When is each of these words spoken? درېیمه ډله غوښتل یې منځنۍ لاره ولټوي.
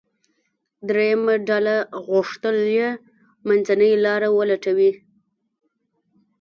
درېیمه 0.87 1.35
ډله 1.47 1.75
غوښتل 2.07 2.57
یې 2.77 2.89
منځنۍ 3.47 3.93
لاره 4.05 4.29
ولټوي. 4.37 4.91